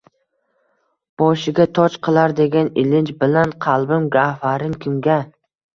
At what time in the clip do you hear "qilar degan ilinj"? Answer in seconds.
2.09-3.15